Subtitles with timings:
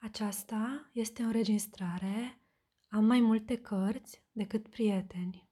[0.00, 2.40] Aceasta este o înregistrare.
[2.88, 5.48] Am mai multe cărți decât prieteni.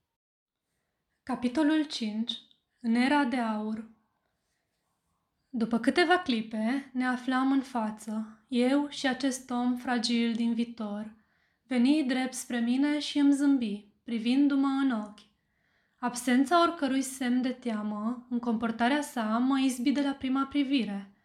[1.22, 2.32] Capitolul 5.
[2.80, 3.90] În era de aur
[5.48, 11.14] După câteva clipe, ne aflam în față, eu și acest om fragil din viitor.
[11.62, 15.20] Veni drept spre mine și îmi zâmbi, privindu-mă în ochi.
[15.98, 21.15] Absența oricărui semn de teamă în comportarea sa mă izbi de la prima privire.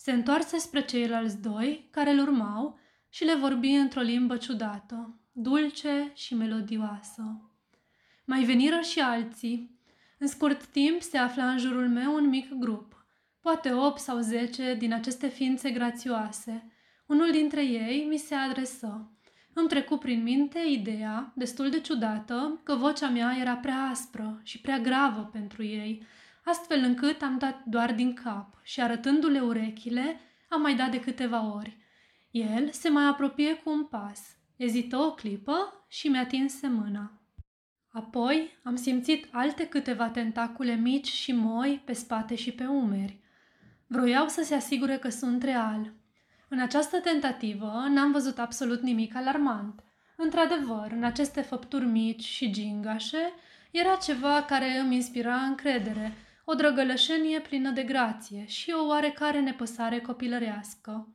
[0.00, 2.78] Se întoarse spre ceilalți doi care îl urmau
[3.08, 7.50] și le vorbi într-o limbă ciudată, dulce și melodioasă.
[8.24, 9.80] Mai veniră și alții.
[10.18, 13.06] În scurt timp se afla în jurul meu un mic grup,
[13.40, 16.72] poate opt sau zece din aceste ființe grațioase.
[17.06, 19.12] Unul dintre ei mi se adresă.
[19.52, 24.60] Îmi trecu prin minte ideea, destul de ciudată, că vocea mea era prea aspră și
[24.60, 26.06] prea gravă pentru ei,
[26.48, 31.54] astfel încât am dat doar din cap și arătându-le urechile, am mai dat de câteva
[31.54, 31.76] ori.
[32.30, 34.20] El se mai apropie cu un pas,
[34.56, 37.12] ezită o clipă și mi-a tinse mâna.
[37.88, 43.20] Apoi am simțit alte câteva tentacule mici și moi pe spate și pe umeri.
[43.86, 45.92] Vroiau să se asigure că sunt real.
[46.48, 49.82] În această tentativă n-am văzut absolut nimic alarmant.
[50.16, 53.32] Într-adevăr, în aceste făpturi mici și gingașe
[53.70, 56.16] era ceva care îmi inspira încredere,
[56.50, 61.08] o drăgălășenie plină de grație și o oarecare nepăsare copilărească.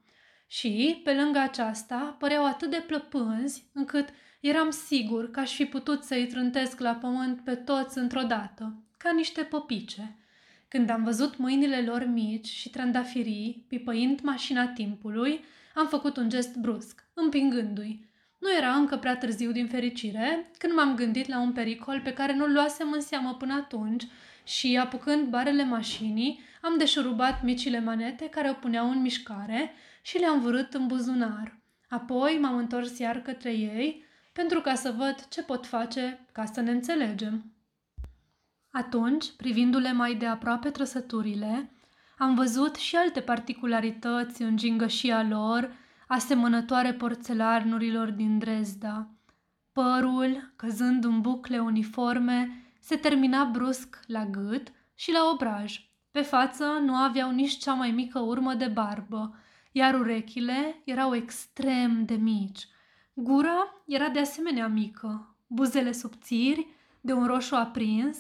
[0.47, 4.09] Și, pe lângă aceasta, păreau atât de plăpânzi încât
[4.39, 9.11] eram sigur că aș fi putut să-i trântesc la pământ pe toți într-o dată, ca
[9.11, 10.15] niște popice.
[10.67, 15.43] Când am văzut mâinile lor mici și trandafirii, pipăind mașina timpului,
[15.75, 18.05] am făcut un gest brusc, împingându-i.
[18.39, 22.35] Nu era încă prea târziu din fericire, când m-am gândit la un pericol pe care
[22.35, 24.03] nu-l luasem în seamă până atunci
[24.43, 30.41] și, apucând barele mașinii, am deșurubat micile manete care o puneau în mișcare și le-am
[30.41, 31.61] vărât în buzunar.
[31.89, 36.61] Apoi m-am întors iar către ei pentru ca să văd ce pot face ca să
[36.61, 37.53] ne înțelegem.
[38.71, 41.71] Atunci, privindu-le mai de aproape trăsăturile,
[42.17, 45.75] am văzut și alte particularități în gingășia lor,
[46.07, 49.07] asemănătoare porțelanurilor din Dresda.
[49.71, 55.89] Părul, căzând în bucle uniforme, se termina brusc la gât și la obraj.
[56.11, 59.35] Pe față nu aveau nici cea mai mică urmă de barbă,
[59.71, 62.67] iar urechile erau extrem de mici.
[63.13, 66.67] Gura era de asemenea mică, buzele subțiri,
[67.01, 68.17] de un roșu aprins,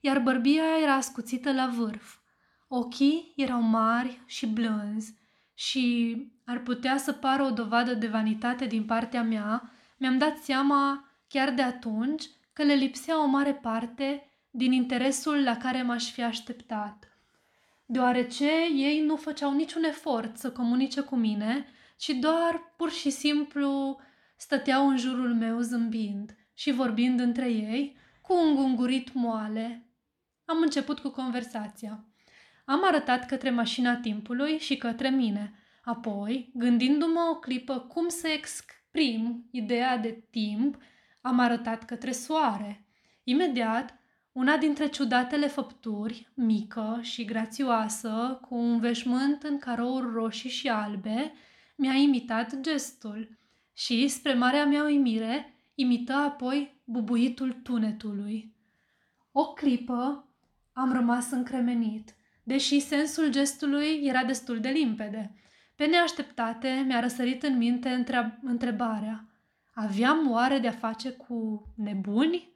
[0.00, 2.16] iar bărbia era ascuțită la vârf.
[2.68, 5.14] Ochii erau mari și blânzi
[5.54, 11.04] și ar putea să pară o dovadă de vanitate din partea mea, mi-am dat seama
[11.28, 12.24] chiar de atunci
[12.56, 17.16] că le lipsea o mare parte din interesul la care m-aș fi așteptat
[17.86, 21.66] deoarece ei nu făceau niciun efort să comunice cu mine,
[21.96, 24.00] ci doar pur și simplu
[24.36, 29.86] stăteau în jurul meu zâmbind și vorbind între ei cu un gungurit moale.
[30.44, 32.04] Am început cu conversația.
[32.64, 35.54] Am arătat către mașina timpului și către mine.
[35.82, 40.76] Apoi, gândindu-mă o clipă cum să exprim ideea de timp,
[41.26, 42.84] am arătat către soare.
[43.24, 43.98] Imediat,
[44.32, 51.32] una dintre ciudatele făpturi, mică și grațioasă, cu un veșmânt în carouri roșii și albe,
[51.76, 53.38] mi-a imitat gestul
[53.72, 58.54] și, spre marea mea uimire, imită apoi bubuitul tunetului.
[59.32, 60.28] O clipă
[60.72, 65.34] am rămas încremenit, deși sensul gestului era destul de limpede.
[65.74, 68.04] Pe neașteptate mi-a răsărit în minte
[68.42, 69.28] întrebarea.
[69.78, 72.52] Aveam oare de-a face cu nebuni?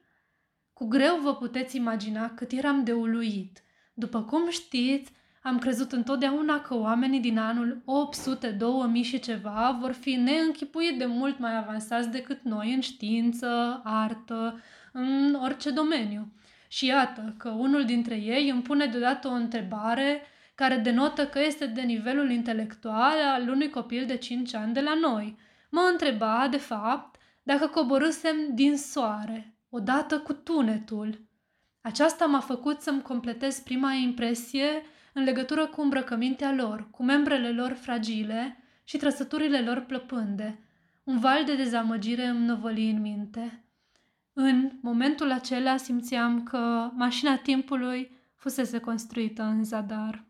[0.73, 3.63] Cu greu vă puteți imagina cât eram de uluit.
[3.93, 5.11] După cum știți,
[5.41, 11.05] am crezut întotdeauna că oamenii din anul 800, 2000 și ceva vor fi neînchipuit de
[11.05, 14.59] mult mai avansați decât noi în știință, artă,
[14.91, 16.33] în orice domeniu.
[16.67, 20.21] Și iată că unul dintre ei îmi pune deodată o întrebare
[20.55, 24.93] care denotă că este de nivelul intelectual al unui copil de 5 ani de la
[24.93, 25.37] noi.
[25.71, 31.25] Mă întreba, de fapt, dacă coborâsem din soare, odată cu tunetul.
[31.81, 34.81] Aceasta m-a făcut să-mi completez prima impresie
[35.13, 40.59] în legătură cu îmbrăcămintea lor, cu membrele lor fragile și trăsăturile lor plăpânde.
[41.03, 43.65] Un val de dezamăgire îmi năvăli în minte.
[44.33, 50.25] În momentul acela simțeam că mașina timpului fusese construită în zadar.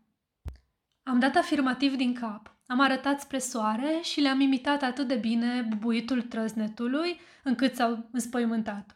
[1.04, 2.56] Am dat afirmativ din cap.
[2.72, 8.96] Am arătat spre soare și le-am imitat atât de bine bubuitul trăznetului încât s-au înspăimântat.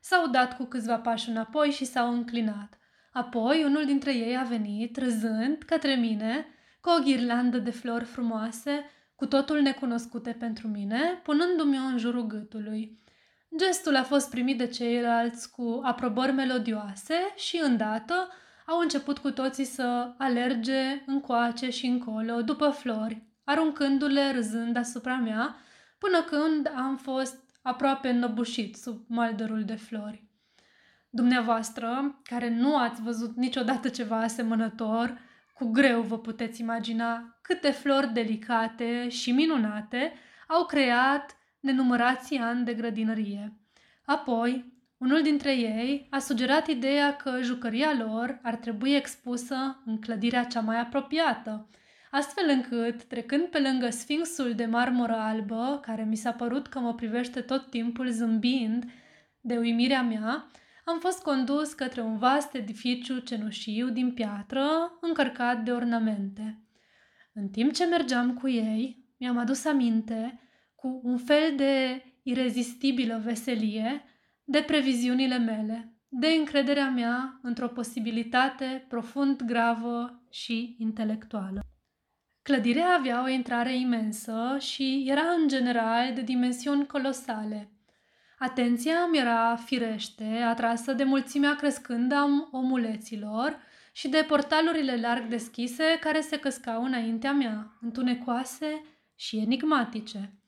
[0.00, 2.78] S-au dat cu câțiva pași înapoi și s-au înclinat.
[3.12, 6.46] Apoi, unul dintre ei a venit, râzând, către mine,
[6.80, 8.84] cu o ghirlandă de flori frumoase,
[9.16, 12.98] cu totul necunoscute pentru mine, punându-mi o în jurul gâtului.
[13.56, 18.28] Gestul a fost primit de ceilalți cu aprobări melodioase și, îndată,
[18.70, 25.56] au început cu toții să alerge încoace și încolo după flori, aruncându-le râzând asupra mea,
[25.98, 30.24] până când am fost aproape înnăbușit sub maldărul de flori.
[31.08, 35.18] Dumneavoastră, care nu ați văzut niciodată ceva asemănător,
[35.54, 40.12] cu greu vă puteți imagina câte flori delicate și minunate
[40.48, 43.56] au creat nenumărații ani de grădinărie.
[44.04, 50.44] Apoi, unul dintre ei a sugerat ideea că jucăria lor ar trebui expusă în clădirea
[50.44, 51.68] cea mai apropiată,
[52.10, 56.94] astfel încât, trecând pe lângă sfinxul de marmură albă, care mi s-a părut că mă
[56.94, 58.84] privește tot timpul zâmbind
[59.40, 60.50] de uimirea mea,
[60.84, 64.66] am fost condus către un vast edificiu cenușiu din piatră,
[65.00, 66.64] încărcat de ornamente.
[67.32, 70.40] În timp ce mergeam cu ei, mi-am adus aminte,
[70.74, 74.04] cu un fel de irezistibilă veselie,
[74.50, 81.60] de previziunile mele, de încrederea mea într-o posibilitate profund gravă și intelectuală.
[82.42, 87.72] Clădirea avea o intrare imensă și era în general de dimensiuni colosale.
[88.38, 93.58] Atenția mi era firește atrasă de mulțimea crescândă a omuleților
[93.92, 100.39] și de portalurile larg deschise care se căscau înaintea mea, întunecoase și enigmatice.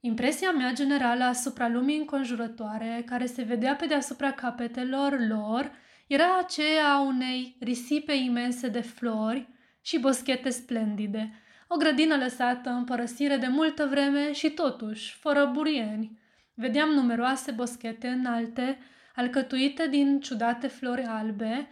[0.00, 5.70] Impresia mea generală asupra lumii înconjurătoare, care se vedea pe deasupra capetelor lor,
[6.06, 9.48] era aceea a unei risipe imense de flori
[9.80, 11.32] și boschete splendide,
[11.68, 16.18] o grădină lăsată în părăsire de multă vreme și totuși, fără burieni.
[16.54, 18.78] Vedeam numeroase boschete înalte,
[19.14, 21.68] alcătuite din ciudate flori albe,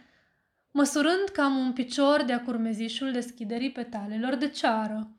[0.71, 5.11] măsurând cam un picior de-a curmezișul deschiderii petalelor de ceară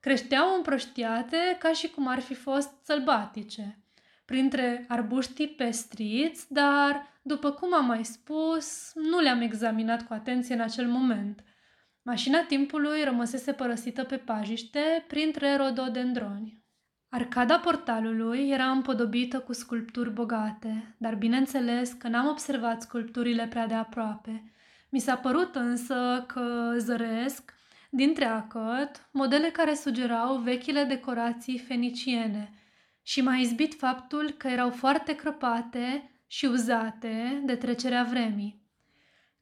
[0.00, 3.78] creșteau împrăștiate ca și cum ar fi fost sălbatice,
[4.24, 10.60] printre arbuștii pestriți, dar, după cum am mai spus, nu le-am examinat cu atenție în
[10.60, 11.42] acel moment.
[12.02, 16.62] Mașina timpului rămăsese părăsită pe pajiște printre rododendroni.
[17.08, 23.74] Arcada portalului era împodobită cu sculpturi bogate, dar bineînțeles că n-am observat sculpturile prea de
[23.74, 24.52] aproape.
[24.88, 27.54] Mi s-a părut însă că zăresc
[27.88, 32.50] dintre acăt, modele care sugerau vechile decorații feniciene
[33.02, 38.62] și m-a izbit faptul că erau foarte crăpate și uzate de trecerea vremii.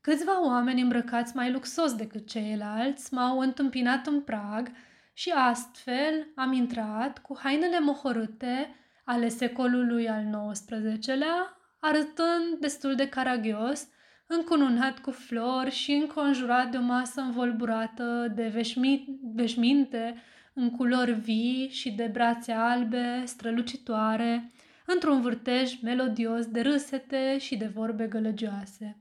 [0.00, 4.70] Câțiva oameni îmbrăcați mai luxos decât ceilalți m-au întâmpinat în prag
[5.12, 13.88] și astfel am intrat cu hainele mohorâte ale secolului al XIX-lea, arătând destul de caragios
[14.26, 20.22] încununat cu flori și înconjurat de o masă învolburată de veșmi- veșminte
[20.54, 24.52] în culori vii și de brațe albe, strălucitoare,
[24.86, 29.00] într-un vârtej melodios de râsete și de vorbe gălăgioase.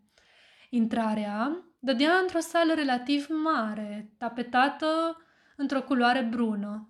[0.69, 5.18] Intrarea dădea într-o sală relativ mare, tapetată
[5.56, 6.89] într-o culoare brună.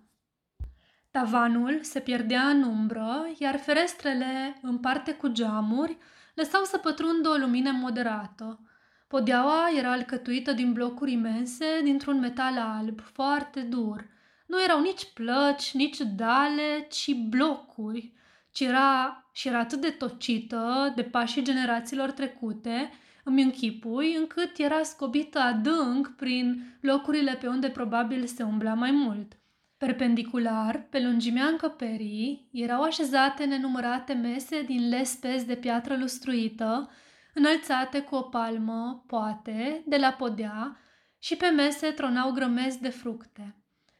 [1.10, 5.98] Tavanul se pierdea în umbră, iar ferestrele, în parte cu geamuri,
[6.36, 8.60] lăsau să pătrundă o lumină moderată.
[9.08, 14.06] Podeaua era alcătuită din blocuri imense, dintr-un metal alb, foarte dur.
[14.46, 18.12] Nu erau nici plăci, nici dale, ci blocuri.
[18.50, 22.90] Ci era, și era atât de tocită de pașii generațiilor trecute,
[23.24, 29.32] îmi închipui, încât era scobită adânc prin locurile pe unde probabil se umbla mai mult–
[29.78, 36.90] Perpendicular, pe lungimea încăperii, erau așezate nenumărate mese din lespez de piatră lustruită,
[37.34, 40.76] înălțate cu o palmă, poate, de la podea,
[41.18, 43.54] și pe mese tronau grămezi de fructe.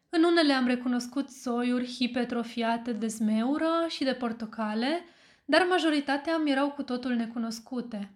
[0.08, 5.04] În unele am recunoscut soiuri hipetrofiate de zmeură și de portocale,
[5.44, 8.10] dar majoritatea mi erau cu totul necunoscute.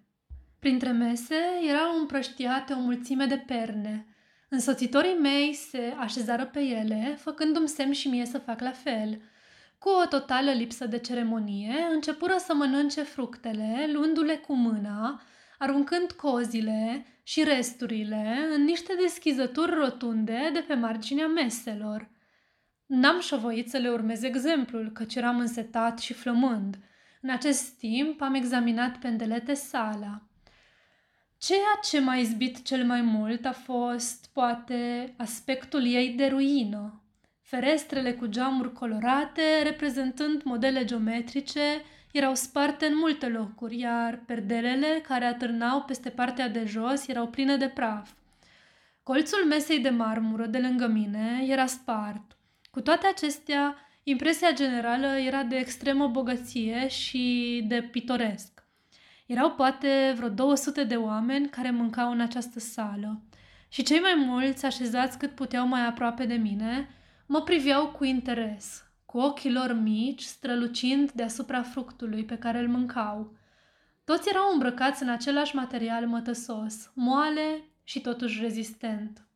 [0.59, 1.37] Printre mese
[1.69, 4.07] erau împrăștiate o mulțime de perne,
[4.52, 9.21] Însoțitorii mei se așezară pe ele, făcându-mi semn și mie să fac la fel.
[9.78, 15.23] Cu o totală lipsă de ceremonie, începură să mănânce fructele, luându-le cu mâna,
[15.59, 22.11] aruncând cozile și resturile în niște deschizături rotunde de pe marginea meselor.
[22.87, 26.78] N-am șovoit să le urmez exemplul, căci eram însetat și flămând.
[27.21, 30.30] În acest timp am examinat pendelete sala.
[31.41, 37.03] Ceea ce m-a izbit cel mai mult a fost, poate, aspectul ei de ruină.
[37.41, 41.61] Ferestrele cu geamuri colorate, reprezentând modele geometrice,
[42.13, 47.57] erau sparte în multe locuri, iar perdelele care atârnau peste partea de jos erau pline
[47.57, 48.11] de praf.
[49.03, 52.37] Colțul mesei de marmură de lângă mine era spart.
[52.71, 58.60] Cu toate acestea, impresia generală era de extremă bogăție și de pitoresc.
[59.31, 63.23] Erau poate vreo 200 de oameni care mâncau în această sală
[63.69, 66.89] și cei mai mulți, așezați cât puteau mai aproape de mine,
[67.27, 73.37] mă priveau cu interes, cu ochii lor mici, strălucind deasupra fructului pe care îl mâncau.
[74.05, 79.27] Toți erau îmbrăcați în același material mătăsos, moale și totuși rezistent.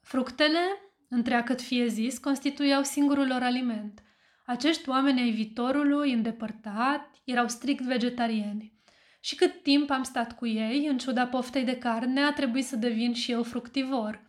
[0.00, 0.60] Fructele,
[1.08, 4.02] întreagăt fie zis, constituiau singurul lor aliment.
[4.46, 8.72] Acești oameni ai viitorului, îndepărtat, erau strict vegetariani.
[9.20, 12.76] Și cât timp am stat cu ei, în ciuda poftei de carne, a trebuit să
[12.76, 14.22] devin și eu fructivor.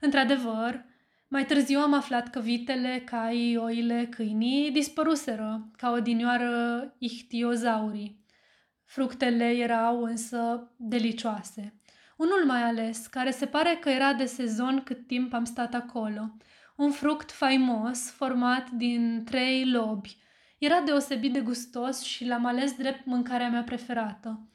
[0.00, 0.84] Într-adevăr,
[1.28, 8.24] mai târziu am aflat că vitele, caii, oile, câinii dispăruseră, ca odinioară ichtiozaurii.
[8.84, 11.74] Fructele erau însă delicioase.
[12.16, 16.36] Unul mai ales, care se pare că era de sezon cât timp am stat acolo.
[16.76, 20.16] Un fruct faimos, format din trei lobi.
[20.58, 24.46] Era deosebit de gustos și l-am ales drept mâncarea mea preferată.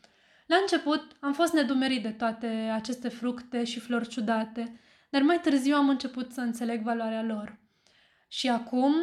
[0.46, 5.76] La început am fost nedumerit de toate aceste fructe și flori ciudate, dar mai târziu
[5.76, 7.58] am început să înțeleg valoarea lor.
[8.28, 8.94] Și acum,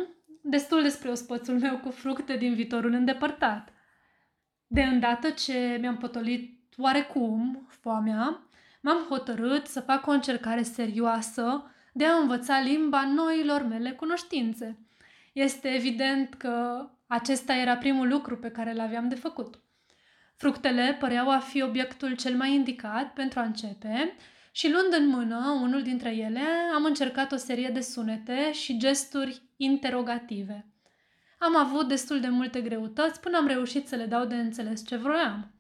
[0.43, 3.73] destul despre ospățul meu cu fructe din viitorul îndepărtat.
[4.67, 8.49] De îndată ce mi-am potolit oarecum foamea,
[8.81, 14.79] m-am hotărât să fac o încercare serioasă de a învăța limba noilor mele cunoștințe.
[15.33, 19.61] Este evident că acesta era primul lucru pe care l-aveam de făcut.
[20.37, 24.17] Fructele păreau a fi obiectul cel mai indicat pentru a începe
[24.53, 26.43] și luând în mână unul dintre ele,
[26.75, 30.67] am încercat o serie de sunete și gesturi interogative.
[31.39, 34.97] Am avut destul de multe greutăți până am reușit să le dau de înțeles ce
[34.97, 35.51] vroiam.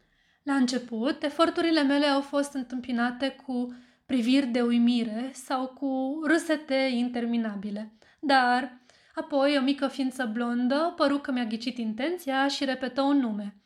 [0.43, 3.75] La început, eforturile mele au fost întâmpinate cu
[4.07, 7.93] priviri de uimire sau cu râsete interminabile.
[8.21, 8.81] Dar,
[9.15, 13.57] apoi, o mică ființă blondă păru că mi-a ghicit intenția și repetă un nume.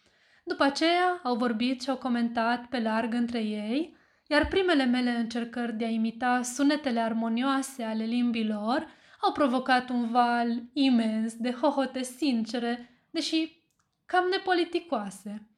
[0.45, 3.97] După aceea, au vorbit și au comentat pe larg între ei,
[4.28, 8.87] iar primele mele încercări de a imita sunetele armonioase ale limbilor
[9.21, 13.62] au provocat un val imens de hohote sincere, deși
[14.07, 15.49] cam nepoliticoase.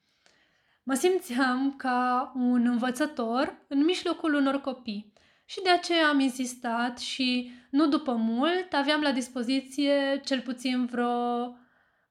[0.82, 5.12] Mă simțeam ca un învățător în mijlocul unor copii
[5.44, 11.56] și de aceea am insistat și nu după mult aveam la dispoziție cel puțin vreo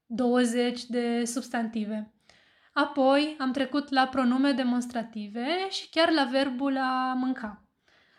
[0.05, 2.13] 20 de substantive.
[2.73, 7.63] Apoi am trecut la pronume demonstrative și chiar la verbul a mânca.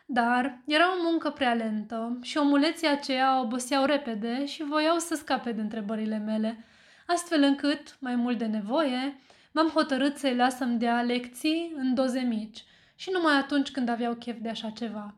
[0.07, 5.53] Dar era o muncă prea lentă și omuleții aceia oboseau repede și voiau să scape
[5.53, 6.65] de întrebările mele,
[7.07, 9.21] astfel încât, mai mult de nevoie,
[9.53, 12.65] m-am hotărât să-i las să-mi dea lecții în doze mici
[12.95, 15.15] și numai atunci când aveau chef de așa ceva.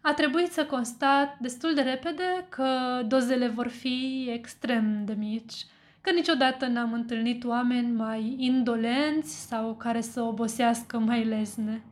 [0.00, 2.68] A trebuit să constat destul de repede că
[3.08, 5.66] dozele vor fi extrem de mici,
[6.00, 11.82] că niciodată n-am întâlnit oameni mai indolenți sau care să obosească mai lezne.